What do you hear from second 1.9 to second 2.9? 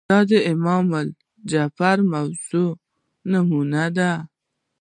موضوع